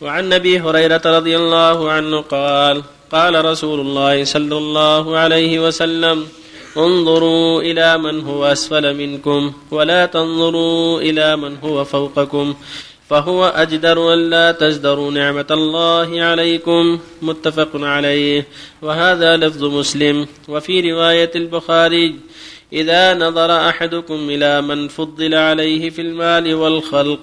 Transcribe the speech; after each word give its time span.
وعن 0.00 0.32
أبي 0.32 0.60
هريرة 0.60 1.02
رضي 1.04 1.36
الله 1.36 1.90
عنه 1.90 2.20
قال 2.20 2.82
قال 3.12 3.44
رسول 3.44 3.80
الله 3.80 4.24
صلى 4.24 4.56
الله 4.58 5.16
عليه 5.16 5.66
وسلم 5.66 6.26
انظروا 6.76 7.62
إلى 7.62 7.98
من 7.98 8.20
هو 8.20 8.44
أسفل 8.44 8.94
منكم 8.96 9.52
ولا 9.70 10.06
تنظروا 10.06 11.00
إلى 11.00 11.36
من 11.36 11.56
هو 11.56 11.84
فوقكم 11.84 12.54
فهو 13.10 13.44
أجدر 13.44 14.14
أن 14.14 14.30
لا 14.30 14.52
تزدروا 14.52 15.10
نعمة 15.10 15.46
الله 15.50 16.22
عليكم 16.22 16.98
متفق 17.22 17.70
عليه. 17.74 18.46
وهذا 18.82 19.36
لفظ 19.36 19.64
مسلم. 19.64 20.26
وفي 20.48 20.92
رواية 20.92 21.30
البخاري 21.36 22.16
إذا 22.72 23.14
نظر 23.14 23.68
أحدكم 23.68 24.30
إلى 24.30 24.62
من 24.62 24.88
فضل 24.88 25.34
عليه 25.34 25.90
في 25.90 26.02
المال 26.02 26.54
والخلق 26.54 27.20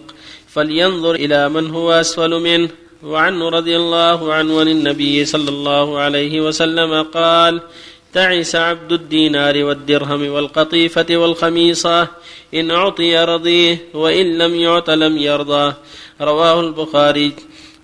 فلينظر 0.48 1.16
إلى 1.16 1.50
من 1.50 1.71
هو 1.71 1.91
أسفل 1.91 2.30
منه. 2.30 2.70
وعنه 3.04 3.50
رضي 3.50 3.77
الله 3.77 4.34
عنه 4.34 4.59
عن 4.59 4.67
النبي 4.67 5.26
صلى 5.26 5.49
الله 5.49 5.99
عليه 5.99 6.41
وسلم 6.41 7.02
قال 7.02 7.62
تعس 8.13 8.55
عبد 8.55 8.91
الدينار 8.91 9.63
والدرهم 9.63 10.31
والقطيفة 10.31 11.05
والخميصة 11.09 12.07
إن 12.54 12.71
أعطي 12.71 13.18
رضيه 13.18 13.77
وإن 13.94 14.38
لم 14.38 14.55
يعط 14.55 14.90
لم 14.90 15.18
يرضى. 15.18 15.73
رواه 16.21 16.59
البخاري. 16.62 17.34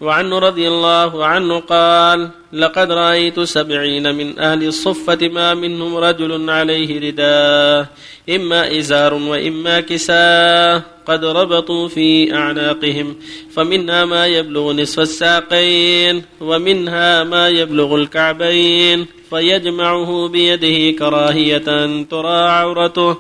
وعنه 0.04 0.40
رضي 0.40 0.68
الله 0.68 1.26
عنه 1.26 1.60
قال 1.60 2.30
لقد 2.54 2.92
رأيت 2.92 3.40
سبعين 3.40 4.16
من 4.16 4.40
أهل 4.40 4.68
الصفة 4.68 5.28
ما 5.28 5.54
منهم 5.54 5.98
رجل 5.98 6.50
عليه 6.50 7.10
رداء 7.10 7.88
إما 8.30 8.78
إزار 8.80 9.14
وإما 9.14 9.80
كساء 9.80 10.82
قد 11.06 11.26
ربطوا 11.26 11.88
في 11.88 12.36
أعناقهم 12.36 13.16
فمنها 13.56 14.06
ما 14.06 14.28
يبلغ 14.28 14.74
نصف 14.74 15.00
الساقين 15.00 16.24
ومنها 16.42 17.24
ما 17.24 17.50
يبلغ 17.50 17.96
الكعبين 17.96 19.06
فيجمعه 19.30 20.28
بيده 20.28 20.98
كراهية 21.00 21.68
ترى 22.04 22.38
عورته. 22.50 23.18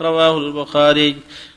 رواه 0.00 0.38
البخاري. 0.38 1.16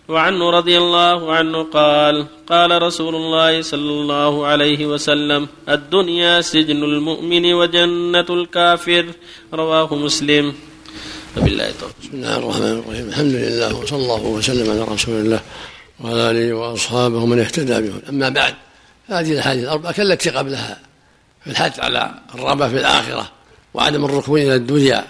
وعنه 0.09 0.49
رضي 0.49 0.77
الله 0.77 1.35
عنه 1.35 1.63
قال 1.63 2.25
قال 2.47 2.81
رسول 2.81 3.15
الله 3.15 3.61
صلى 3.61 3.91
الله 3.91 4.47
عليه 4.47 4.85
وسلم 4.85 5.47
الدنيا 5.69 6.41
سجن 6.41 6.83
المؤمن 6.83 7.53
وجنة 7.53 8.25
الكافر. 8.29 9.05
رواه 9.53 9.95
مسلم. 9.95 10.53
وبالله 11.37 11.69
التوفيق. 11.69 11.95
بسم 12.01 12.09
الله 12.13 12.37
الرحمن 12.37 12.79
الرحيم. 12.79 13.07
الحمد 13.09 13.33
لله 13.33 13.75
وصلى 13.75 13.97
الله 13.97 14.23
وسلم 14.23 14.71
على 14.71 14.81
رسول 14.81 15.15
الله 15.15 15.39
وعلى 15.99 16.31
آله 16.31 16.53
وأصحابه 16.53 17.25
من 17.25 17.39
اهتدى 17.39 17.81
بهم. 17.81 18.01
أما 18.09 18.29
بعد 18.29 18.53
هذه 19.07 19.31
الأحاديث 19.31 19.63
الأربعة 19.63 19.91
كالتي 19.91 20.29
قبلها 20.29 20.79
في 21.43 21.49
الحث 21.51 21.79
على 21.79 22.11
الرغبة 22.35 22.67
في 22.67 22.77
الآخرة 22.77 23.29
وعدم 23.73 24.05
الركون 24.05 24.41
إلى 24.41 24.55
الدنيا 24.55 25.05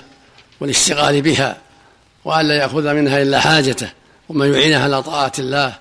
والاشتغال 0.60 1.22
بها 1.22 1.58
والا 2.26 2.56
يأخذ 2.56 2.94
منها 2.94 3.22
إلا 3.22 3.40
حاجته. 3.40 3.99
وما 4.30 4.48
يعينها 4.48 4.84
على 4.84 5.04
طاعة 5.04 5.32
الله 5.40 5.76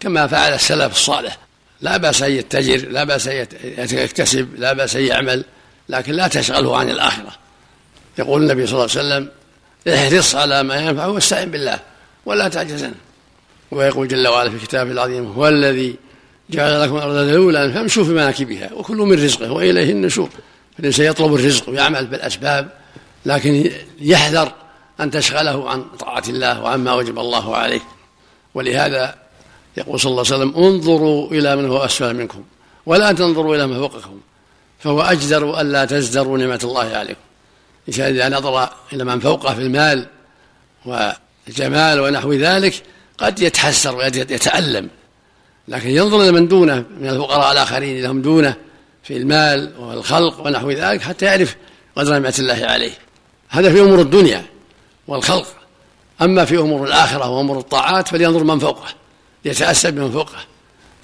كما 0.00 0.26
فعل 0.26 0.52
السلف 0.52 0.92
الصالح. 0.92 1.38
لا 1.80 1.96
بأس 1.96 2.22
أن 2.22 2.32
يتجر 2.32 2.88
لا 2.88 3.04
بأس 3.04 3.28
أن 3.28 3.46
يكتسب 3.92 4.48
لا 4.58 4.72
بأس 4.72 4.96
أن 4.96 5.04
يعمل 5.04 5.44
لكن 5.88 6.12
لا 6.12 6.28
تشغله 6.28 6.76
عن 6.76 6.90
الآخرة. 6.90 7.32
يقول 8.18 8.42
النبي 8.42 8.66
صلى 8.66 8.72
الله 8.72 8.96
عليه 8.96 9.00
وسلم 9.00 9.28
احرص 9.94 10.34
على 10.34 10.62
ما 10.62 10.76
ينفع 10.76 11.06
واستعن 11.06 11.50
بالله 11.50 11.78
ولا 12.26 12.48
تعجزن 12.48 12.92
ويقول 13.70 14.08
جل 14.08 14.28
وعلا 14.28 14.50
في 14.50 14.66
كتابه 14.66 14.90
العظيم 14.90 15.32
هو 15.32 15.48
الذي 15.48 15.96
جعل 16.50 16.82
لكم 16.82 16.96
الأرض 16.96 17.14
ذلولا 17.14 17.72
فامشوا 17.72 18.04
في 18.04 18.10
مناكبها 18.10 18.72
وكل 18.72 18.96
من 18.96 19.24
رزقه 19.24 19.52
وإليه 19.52 19.92
النشور. 19.92 20.30
فالانسان 20.76 21.06
يطلب 21.06 21.34
الرزق 21.34 21.68
ويعمل 21.68 22.06
بالأسباب 22.06 22.68
لكن 23.26 23.70
يحذر 24.00 24.52
أن 25.00 25.10
تشغله 25.10 25.70
عن 25.70 25.84
طاعة 25.98 26.22
الله 26.28 26.62
وعما 26.62 26.94
وجب 26.94 27.18
الله 27.18 27.56
عليه. 27.56 27.80
ولهذا 28.54 29.14
يقول 29.76 30.00
صلى 30.00 30.10
الله 30.10 30.24
عليه 30.32 30.36
وسلم 30.36 30.64
انظروا 30.64 31.30
إلى 31.30 31.56
من 31.56 31.70
هو 31.70 31.78
أسفل 31.78 32.14
منكم 32.14 32.44
ولا 32.86 33.12
تنظروا 33.12 33.56
إلى 33.56 33.66
من 33.66 33.78
فوقكم 33.78 34.20
فهو 34.78 35.02
أجدر 35.02 35.60
الا 35.60 35.84
تزدروا 35.84 36.38
نعمة 36.38 36.60
الله 36.64 36.96
عليكم. 36.96 37.20
الانسان 37.88 38.14
إذا 38.14 38.28
نظر 38.28 38.68
إلى 38.92 39.04
من 39.04 39.20
فوقه 39.20 39.54
في 39.54 39.60
المال 39.60 40.06
والجمال 40.84 42.00
ونحو 42.00 42.32
ذلك 42.32 42.82
قد 43.18 43.40
يتحسر 43.40 43.96
ويتألم. 43.96 44.88
لكن 45.68 45.90
ينظر 45.90 46.22
إلى 46.22 46.32
من 46.32 46.48
دونه 46.48 46.84
من 47.00 47.08
الفقراء 47.08 47.52
الآخرين 47.52 48.02
لهم 48.02 48.22
دونه 48.22 48.54
في 49.02 49.16
المال 49.16 49.72
والخلق 49.78 50.46
ونحو 50.46 50.70
ذلك 50.70 51.02
حتى 51.02 51.24
يعرف 51.24 51.56
قدر 51.96 52.12
نعمة 52.12 52.34
الله 52.38 52.66
عليه. 52.66 52.92
هذا 53.48 53.72
في 53.72 53.80
أمور 53.80 54.00
الدنيا. 54.00 54.44
والخلق. 55.08 55.46
أما 56.22 56.44
في 56.44 56.58
أمور 56.58 56.86
الآخرة 56.86 57.28
وأمور 57.28 57.58
الطاعات 57.58 58.08
فلينظر 58.08 58.44
من 58.44 58.58
فوقه 58.58 58.88
ليتأسى 59.44 59.90
بمن 59.90 60.10
فوقه 60.10 60.38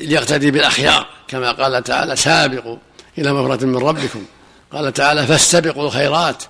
ليقتدي 0.01 0.51
بالأخيار 0.51 1.07
كما 1.29 1.53
قال 1.53 1.85
تعالى 1.85 2.17
سابقوا 2.17 2.77
إلى 3.19 3.33
مغفرة 3.33 3.67
من 3.67 3.77
ربكم. 3.77 4.25
قال 4.73 4.93
تعالى 4.93 5.27
فاستبقوا 5.27 5.85
الخيرات. 5.85 6.43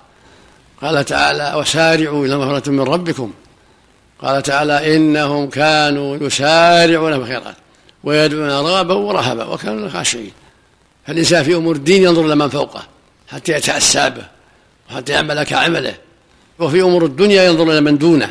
قال 0.81 1.05
تعالى 1.05 1.53
وسارعوا 1.57 2.25
إلى 2.25 2.37
مغفرة 2.37 2.71
من 2.71 2.81
ربكم. 2.81 3.33
قال 4.21 4.43
تعالى 4.43 4.95
إنهم 4.95 5.49
كانوا 5.49 6.17
يسارعون 6.21 7.13
في 7.13 7.19
الخيرات 7.19 7.55
ويدعون 8.03 8.49
رغبا 8.49 8.93
ورهبا 8.93 9.45
وكانوا 9.45 9.89
خاشعين. 9.89 10.31
فالإنسان 11.07 11.43
في 11.43 11.55
أمور 11.55 11.75
الدين 11.75 12.03
ينظر 12.03 12.25
إلى 12.25 12.35
من 12.35 12.49
فوقه 12.49 12.83
حتى 13.31 13.51
يتأسى 13.51 14.09
به 14.09 14.25
وحتى 14.91 15.11
يعمل 15.11 15.43
كعمله. 15.43 15.95
وفي 16.61 16.81
أمور 16.81 17.05
الدنيا 17.05 17.43
ينظر 17.43 17.71
إلى 17.71 17.81
من 17.81 17.97
دونه 17.97 18.29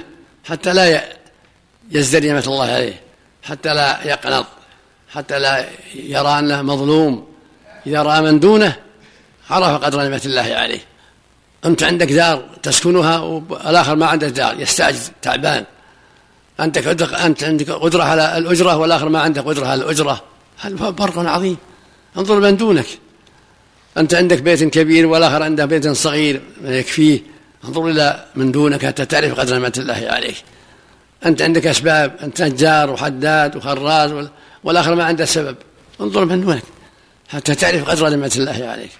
حتى 0.48 0.72
لا 0.72 1.02
يزدري 1.90 2.28
نعمة 2.28 2.44
الله 2.46 2.68
عليه 2.70 3.00
حتى 3.42 3.74
لا 3.74 3.88
يقنط 4.04 4.46
حتى 5.14 5.38
لا 5.38 5.66
يرى 5.94 6.38
أنه 6.38 6.62
مظلوم 6.62 7.26
إذا 7.86 8.02
رأى 8.02 8.20
من 8.20 8.40
دونه 8.40 8.76
عرف 9.50 9.84
قدر 9.84 9.98
نعمة 10.02 10.22
الله 10.26 10.48
عليه. 10.62 10.80
أنت 11.64 11.82
عندك 11.82 12.12
دار 12.12 12.44
تسكنها 12.62 13.18
والآخر 13.18 13.96
ما 13.96 14.06
عنده 14.06 14.28
دار 14.28 14.60
يستعجز 14.60 15.10
تعبان. 15.22 15.64
أنت 16.60 16.78
أنت 17.28 17.44
عندك 17.44 17.70
قدرة 17.70 18.02
على 18.02 18.38
الأجرة 18.38 18.76
والآخر 18.76 19.08
ما 19.08 19.20
عنده 19.20 19.40
قدرة 19.40 19.66
على 19.66 19.82
الأجرة. 19.82 20.22
هذا 20.60 20.92
فرق 20.92 21.18
عظيم. 21.18 21.56
انظر 22.16 22.40
من 22.40 22.56
دونك. 22.56 22.86
أنت 23.98 24.14
عندك 24.14 24.42
بيت 24.42 24.64
كبير 24.64 25.06
والآخر 25.06 25.42
عنده 25.42 25.64
بيت 25.66 25.88
صغير 25.88 26.40
يكفيه. 26.64 27.20
انظر 27.64 27.88
إلى 27.88 28.24
من 28.34 28.52
دونك 28.52 28.86
حتى 28.86 29.04
تعرف 29.04 29.40
قدر 29.40 29.52
نعمة 29.52 29.72
الله 29.78 30.06
عليك. 30.08 30.36
أنت 31.26 31.42
عندك 31.42 31.66
أسباب 31.66 32.16
أنت 32.22 32.42
نجار 32.42 32.90
وحداد 32.90 33.56
وخراز 33.56 34.28
والآخر 34.64 34.94
ما 34.94 35.04
عنده 35.04 35.24
سبب. 35.24 35.56
انظر 36.00 36.24
من 36.24 36.40
دونك 36.40 36.62
حتى 37.28 37.54
تعرف 37.54 37.90
قدر 37.90 38.08
نعمة 38.08 38.32
الله 38.36 38.68
عليك. 38.68 38.90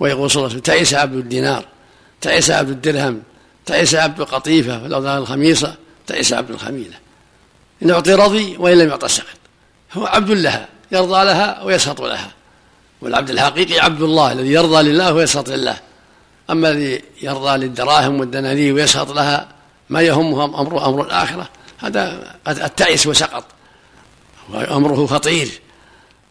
ويقول 0.00 0.30
صلى 0.30 0.36
الله 0.36 0.50
عليه 0.50 0.60
وسلم 0.60 0.74
تعس 0.74 0.94
عبد 0.94 1.14
الدينار 1.14 1.64
تعس 2.20 2.50
عبد 2.50 2.70
الدرهم 2.70 3.22
تعس 3.66 3.94
عبد 3.94 4.20
القطيفة 4.20 4.82
والأوضاع 4.82 5.18
الخميصة 5.18 5.74
تعيس 6.06 6.32
عبد 6.32 6.50
الخميلة. 6.50 6.96
إن 7.82 7.90
أعطي 7.90 8.14
رضي 8.14 8.56
وإن 8.56 8.78
لم 8.78 8.88
يعطى 8.88 9.08
سخط 9.08 9.38
هو 9.92 10.06
عبد 10.06 10.30
لها 10.30 10.68
يرضى 10.92 11.24
لها 11.24 11.62
ويسخط 11.62 12.00
لها. 12.00 12.30
والعبد 13.00 13.30
الحقيقي 13.30 13.80
عبد 13.80 14.02
الله 14.02 14.32
الذي 14.32 14.52
يرضى 14.52 14.82
لله 14.82 15.12
ويسخط 15.12 15.48
لله. 15.48 15.76
أما 16.50 16.70
الذي 16.70 17.02
يرضى 17.22 17.56
للدراهم 17.56 18.20
والدنانير 18.20 18.74
ويسخط 18.74 19.12
لها 19.12 19.48
ما 19.90 20.02
يهمه 20.02 20.44
أمر 20.44 20.86
أمر 20.86 21.02
الآخرة. 21.02 21.48
هذا 21.78 22.34
قد 22.46 22.58
التعس 22.58 23.06
وسقط. 23.06 23.44
وأمره 24.52 25.06
خطير. 25.06 25.48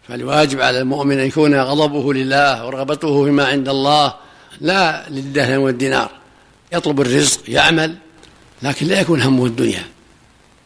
فالواجب 0.07 0.61
على 0.61 0.79
المؤمن 0.79 1.19
أن 1.19 1.27
يكون 1.27 1.61
غضبه 1.61 2.13
لله 2.13 2.65
ورغبته 2.65 3.25
فيما 3.25 3.45
عند 3.45 3.69
الله 3.69 4.13
لا 4.61 5.09
للدهن 5.09 5.57
والدينار. 5.57 6.09
يطلب 6.73 7.01
الرزق 7.01 7.39
يعمل 7.47 7.95
لكن 8.63 8.87
لا 8.87 9.01
يكون 9.01 9.21
همه 9.21 9.45
الدنيا. 9.45 9.83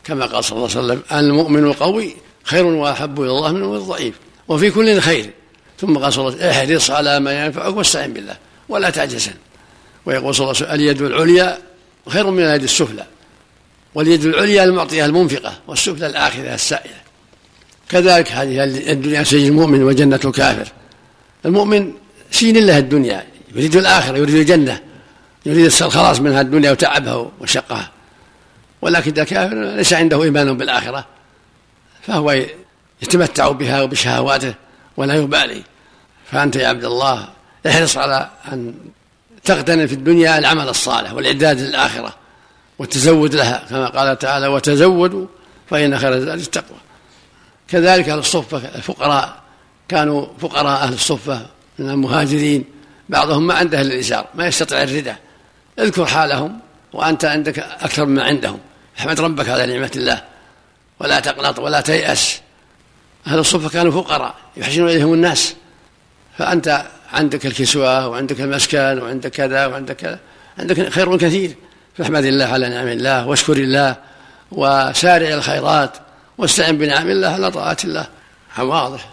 كما 0.04 0.26
قال 0.26 0.44
صلى 0.44 0.58
الله 0.58 0.70
عليه 0.70 0.80
وسلم 0.80 1.02
المؤمن 1.20 1.64
القوي 1.64 2.16
خير 2.44 2.66
وأحب 2.66 3.22
إلى 3.22 3.30
الله 3.30 3.52
من 3.52 3.76
الضعيف 3.76 4.16
وفي 4.48 4.72
كل 4.72 5.00
خير. 5.00 5.32
ثم 5.80 5.98
قال 5.98 6.14
صلى 6.14 6.28
الله 6.28 6.38
عليه 6.40 6.50
وسلم 6.50 6.72
احرص 6.72 6.92
على 6.92 7.20
ما 7.20 7.46
ينفعك 7.46 7.76
واستعن 7.76 8.14
بالله. 8.14 8.38
ولا 8.70 8.90
تعجزن 8.90 9.34
ويقول 10.06 10.36
صلى 10.36 10.44
الله 10.44 10.56
عليه 10.56 10.66
وسلم 10.66 10.80
اليد 10.80 11.02
العليا 11.02 11.58
خير 12.10 12.32
من 12.32 12.44
اليد 12.44 12.64
السفلى 12.64 13.06
واليد 13.96 14.26
العليا 14.26 14.64
المعطية 14.64 15.06
المنفقة 15.06 15.54
والسفلى 15.68 16.08
الاخذه 16.08 16.54
السائلة. 16.54 16.96
كذلك 17.90 18.32
هذه 18.32 18.64
الدنيا 18.64 19.24
سجن 19.24 19.48
المؤمن 19.48 19.84
وجنة 19.84 20.20
الكافر. 20.26 20.68
المؤمن 21.46 21.94
سين 22.32 22.66
له 22.66 22.78
الدنيا 22.78 23.26
يريد 23.56 23.76
الآخرة 23.76 24.18
يريد 24.18 24.36
الجنة 24.36 24.82
يريد 25.46 25.66
الخلاص 25.66 26.20
من 26.20 26.32
هذه 26.32 26.42
الدنيا 26.42 26.72
وتعبها 26.72 27.32
وشقها 27.40 27.92
ولكن 28.82 29.12
إذا 29.12 29.24
كافر 29.24 29.56
ليس 29.56 29.94
عنده 29.94 30.24
إيمان 30.24 30.58
بالآخرة 30.58 31.06
فهو 32.02 32.46
يتمتع 33.02 33.52
بها 33.52 33.82
وبشهواته 33.82 34.54
ولا 34.98 35.14
يبالي. 35.14 35.64
فأنت 36.32 36.56
يا 36.56 36.68
عبد 36.68 36.86
الله 36.86 37.28
احرص 37.68 37.98
على 37.98 38.30
أن 38.54 38.74
تغتنم 39.44 39.88
في 39.88 39.94
الدنيا 39.94 40.38
العمل 40.38 40.70
الصالح 40.70 41.14
والإعداد 41.14 41.62
للآخرة 41.62 42.16
والتزود 42.80 43.36
لها 43.36 43.66
كما 43.70 43.88
قال 43.88 44.20
تعالى 44.20 44.48
وتزودوا 44.48 45.28
فإن 45.70 46.00
خير 46.00 46.14
الزاد 46.14 46.40
التقوى. 46.40 46.78
كذلك 47.68 48.10
أهل 48.10 48.20
الصفة 48.20 48.58
الفقراء 48.76 49.36
كانوا 49.88 50.28
فقراء 50.40 50.84
أهل 50.84 50.94
الصفة 50.94 51.46
من 51.80 51.90
المهاجرين 51.90 52.66
بعضهم 53.10 53.48
ما 53.48 53.54
عنده 53.54 53.82
إلا 53.82 53.94
الإزار 53.94 54.28
ما 54.36 54.48
يستطيع 54.48 54.84
الردة 54.84 55.18
اذكر 55.80 56.06
حالهم 56.06 56.60
وأنت 56.94 57.26
عندك 57.26 57.60
أكثر 57.60 58.06
مما 58.06 58.24
عندهم. 58.24 58.60
احمد 59.00 59.20
ربك 59.20 59.50
على 59.50 59.66
نعمة 59.66 59.92
الله 59.96 60.24
ولا 61.00 61.20
تقنط 61.20 61.60
ولا 61.60 61.82
تيأس. 61.82 62.42
أهل 63.28 63.40
الصفة 63.40 63.70
كانوا 63.70 63.92
فقراء 63.92 64.36
يحسن 64.58 64.88
إليهم 64.88 65.14
الناس. 65.14 65.56
فأنت 66.38 66.86
عندك 67.14 67.46
الكسوة 67.46 68.08
وعندك 68.08 68.42
المسكن 68.42 69.00
وعندك 69.02 69.32
كذا 69.32 69.66
وعندك 69.66 69.96
كذا 69.96 70.20
عندك 70.60 70.90
خير 70.90 71.18
كثير. 71.18 71.56
فاحمد 71.98 72.26
الله 72.26 72.46
على 72.46 72.70
نعم 72.70 72.88
الله 72.88 73.28
واشكر 73.28 73.58
الله 73.58 73.96
وسارع 74.52 75.34
الخيرات 75.34 75.92
واستعن 76.38 76.78
بنعم 76.78 77.10
الله 77.10 77.28
على 77.28 77.52
طاعة 77.52 77.78
الله. 77.84 78.08
واضح. 78.60 79.10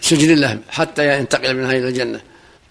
سجن 0.00 0.30
الله 0.30 0.58
حتى 0.70 1.18
ينتقل 1.18 1.56
منها 1.56 1.72
إلى 1.72 1.88
الجنة. 1.88 2.20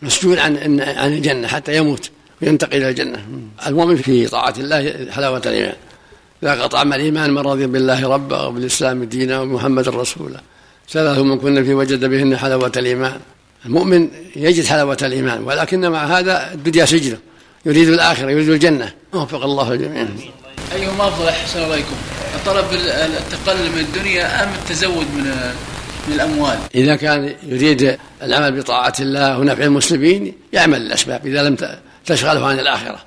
مسجون 0.02 0.40
عن 0.40 0.82
عن 0.82 1.14
الجنة 1.14 1.48
حتى 1.48 1.78
يموت 1.78 2.10
وينتقل 2.42 2.78
إلى 2.78 2.90
الجنة. 2.90 3.26
المؤمن 3.68 3.96
في 3.96 4.28
طاعة 4.28 4.54
الله 4.58 5.12
حلاوة 5.12 5.42
الإيمان 5.46 5.76
ذاق 6.44 6.66
طعم 6.66 6.94
الإيمان 6.94 7.32
من 7.32 7.38
رضي 7.38 7.68
بالله 7.68 8.08
ربا 8.08 8.42
وبالإسلام 8.42 9.04
دينا 9.04 9.40
ومحمد 9.40 9.90
رسولا 9.90 10.42
ثلاث 10.90 11.18
من 11.20 11.40
كنا 11.40 11.64
في 11.64 11.74
وجد 11.74 12.06
بهن 12.06 12.38
حلاوة 12.38 12.72
الإيمان. 12.78 13.20
المؤمن 13.66 14.10
يجد 14.36 14.66
حلاوة 14.66 14.98
الإيمان 15.02 15.44
ولكن 15.44 15.90
مع 15.90 16.06
هذا 16.06 16.54
الدنيا 16.54 16.86
سجنه 16.86 17.18
يريد 17.66 17.90
الآخرة 17.90 18.32
يريد 18.32 18.50
الجنة. 18.50 18.94
وفق 19.14 19.44
الله 19.44 19.74
الجميع 19.74 20.08
أيهما 20.74 21.08
أفضل 21.08 21.28
أحسن 21.28 21.64
عليكم 21.64 21.96
الطلب 22.36 22.66
التقلل 22.74 23.72
من 23.72 23.80
الدنيا 23.80 24.44
أم 24.44 24.50
التزود 24.54 25.06
من 25.16 25.54
من 26.08 26.14
الأموال؟ 26.14 26.60
إذا 26.76 26.96
كان 26.96 27.36
يريد 27.44 27.98
العمل 28.22 28.60
بطاعة 28.60 28.94
الله 29.00 29.40
ونفع 29.40 29.64
المسلمين 29.64 30.34
يعمل 30.54 30.82
الأسباب 30.82 31.28
إذا 31.28 31.44
لم 31.44 31.58
تشغله 32.06 32.48
عن 32.48 32.60
الآخرة. 32.60 33.00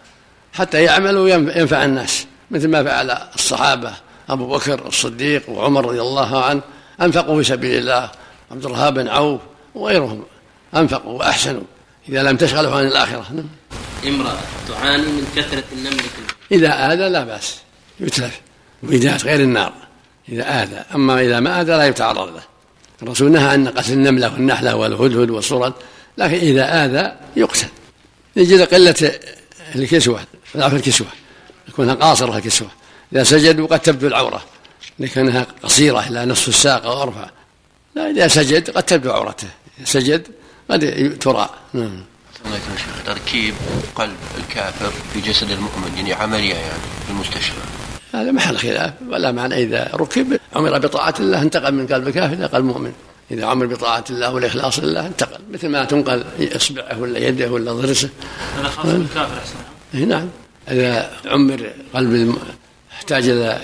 حتى 0.53 0.83
يعمل 0.83 1.17
وينفع 1.17 1.85
الناس 1.85 2.27
مثل 2.51 2.69
ما 2.69 2.85
فعل 2.85 3.11
الصحابة 3.35 3.93
أبو 4.29 4.47
بكر 4.47 4.87
الصديق 4.87 5.51
وعمر 5.51 5.87
رضي 5.87 6.01
الله 6.01 6.45
عنه 6.45 6.61
أنفقوا 7.03 7.43
في 7.43 7.49
سبيل 7.49 7.79
الله 7.79 8.11
عبد 8.51 8.65
الرهاب 8.65 8.95
بن 8.95 9.09
عوف 9.09 9.41
وغيرهم. 9.75 10.23
أنفقوا 10.77 11.19
وأحسنوا 11.19 11.63
إذا 12.09 12.23
لم 12.23 12.37
تشغله 12.37 12.77
عن 12.77 12.87
الآخرة. 12.87 13.27
نعم. 13.33 13.49
امرأة 14.07 14.39
تعاني 14.69 15.03
من 15.03 15.27
كثرة 15.37 15.65
النمل 15.73 16.01
إذا 16.53 16.93
آذى 16.93 17.09
لا 17.09 17.25
بأس 17.25 17.57
يتلف. 18.01 18.41
وإيدات 18.83 19.25
غير 19.25 19.41
النار 19.41 19.73
إذا 20.29 20.63
آذى. 20.63 20.85
أما 20.95 21.21
إذا 21.21 21.41
ما 21.41 21.61
آذى 21.61 21.73
لا 21.73 21.87
يتعرض 21.87 22.35
له. 22.35 22.43
الرسول 23.03 23.33
نهى 23.33 23.49
عن 23.49 23.69
قتل 23.69 23.93
النملة 23.93 24.33
والنحلة 24.33 24.77
والهدهد 24.77 25.31
والصرد 25.31 25.73
لكن 26.19 26.35
إذا 26.35 26.85
آذى 26.85 27.17
يقتل. 27.37 27.69
يجد 28.37 28.63
قلة 28.75 29.13
الكسوة 29.75 30.21
ضعف 30.57 30.75
الكسوة 30.75 31.07
يكون 31.69 31.91
قاصرة 31.91 32.37
الكسوة. 32.37 32.69
إذا 33.13 33.25
سجدوا 33.25 33.67
قد 33.67 33.81
تبدو 33.81 34.07
العورة 34.07 34.45
لكنها 34.99 35.47
قصيرة 35.63 36.09
إلى 36.09 36.27
نصف 36.27 36.49
الساق 36.49 36.87
أو 36.87 37.03
أرفع. 37.03 37.31
لا 37.95 38.11
إذا 38.11 38.29
سجد 38.29 38.71
قد 38.71 38.83
تبدو 38.83 39.11
عورته. 39.11 39.49
إذا 39.79 39.87
سجد 39.87 40.27
قد 40.71 41.17
ترى. 41.21 41.51
نعم. 41.73 42.01
تركيب 43.07 43.55
قلب 43.95 44.17
الكافر 44.39 44.93
في 45.13 45.21
جسد 45.21 45.51
المؤمن 45.51 45.93
يعني 45.97 46.13
عملية 46.13 46.55
يعني 46.55 46.83
في 47.07 47.11
المستشفى 47.11 47.61
هذا 48.15 48.33
محل 48.33 48.57
خلاف. 48.57 48.93
ولا 49.09 49.33
معنى 49.33 49.55
إذا 49.55 49.91
ركب 49.95 50.39
عمر 50.57 50.79
بطاعة 50.79 51.15
الله 51.21 51.43
انتقل 51.43 51.75
من 51.75 51.87
قلب 51.87 52.09
الكافر 52.09 52.33
إلى 52.33 52.47
قلب 52.47 52.65
المؤمن. 52.65 52.93
إذا 53.31 53.47
عمر 53.47 53.67
بطاعة 53.67 54.05
الله 54.11 54.35
والإخلاص 54.35 54.79
لله 54.79 55.07
انتقل. 55.07 55.41
مثل 55.53 55.69
ما 55.69 55.85
تنقل 55.85 56.25
إصبعه 56.57 57.01
ولا 57.01 57.19
يده 57.19 57.51
ولا 57.51 57.73
ضرسه. 57.73 58.09
هذا 58.59 58.69
خاص 58.69 58.87
بالكافر 58.87 59.39
أحسن. 59.39 60.09
نعم. 60.09 60.29
إذا 60.71 61.11
عمر 61.27 61.71
قلب 61.95 62.15
الم... 62.15 62.39
احتاج 62.93 63.29
إلى 63.29 63.61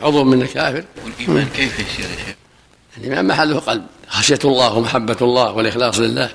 عضو 0.00 0.24
من 0.24 0.42
الكافر. 0.42 0.84
والإيمان 1.04 1.48
كيف 1.54 1.72
يصير 1.72 2.10
يا 2.10 2.16
شيخ؟ 2.26 2.34
الإيمان 2.98 3.26
محله 3.26 3.58
قلب. 3.58 3.86
خشية 4.08 4.38
الله 4.44 4.74
ومحبة 4.74 5.16
الله 5.22 5.52
والإخلاص 5.52 5.98
لله. 5.98 6.30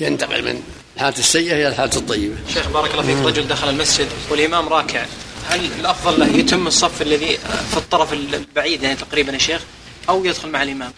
ينتقل 0.00 0.44
من 0.44 0.62
الحالة 0.96 1.18
السيئة 1.18 1.54
إلى 1.54 1.68
الحالة 1.68 1.96
الطيبة. 1.96 2.36
شيخ 2.54 2.68
بارك 2.68 2.90
الله 2.90 3.02
فيك. 3.02 3.26
رجل 3.26 3.48
دخل 3.48 3.68
المسجد 3.68 4.08
والإمام 4.30 4.68
راكع. 4.68 5.06
هل 5.48 5.64
الأفضل 5.80 6.20
له 6.20 6.26
يتم 6.26 6.66
الصف 6.66 7.02
الذي 7.02 7.38
في 7.70 7.76
الطرف 7.76 8.12
البعيد 8.12 8.82
يعني 8.82 8.96
تقريبا 8.96 9.32
يا 9.32 9.38
شيخ 9.38 9.60
أو 10.08 10.24
يدخل 10.24 10.48
مع 10.48 10.62
الإمام 10.62 10.92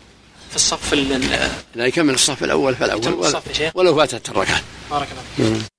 في 0.51 0.57
الصف 0.57 0.95
لا 1.75 1.87
يكمل 1.87 2.15
الصف 2.15 2.45
الأول 2.45 2.75
فالأول 2.75 3.27
الصف 3.27 3.47
يا 3.47 3.53
شيخ؟ 3.53 3.73
ولو 3.75 3.97
فاتت 3.97 4.29
الركعة. 4.29 4.61
بارك 4.91 5.09
الله 5.13 5.51
فيك. 5.55 5.76